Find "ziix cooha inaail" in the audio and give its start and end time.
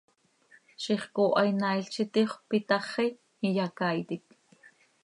0.83-1.85